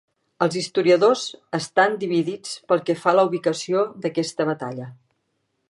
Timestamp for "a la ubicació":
3.13-3.85